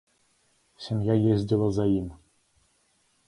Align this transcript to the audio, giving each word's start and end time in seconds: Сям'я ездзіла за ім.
Сям'я 0.85 1.15
ездзіла 1.33 1.67
за 1.77 1.85
ім. 1.99 2.07